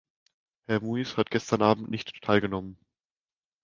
Herr 0.67 0.81
Muis 0.81 1.15
hat 1.15 1.29
gestern 1.29 1.61
Abend 1.61 1.91
nicht 1.91 2.23
teilgenommen. 2.23 2.79